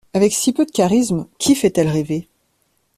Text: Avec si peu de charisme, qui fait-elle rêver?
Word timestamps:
Avec 0.15 0.33
si 0.33 0.51
peu 0.51 0.65
de 0.65 0.71
charisme, 0.71 1.27
qui 1.37 1.53
fait-elle 1.53 1.87
rêver? 1.87 2.27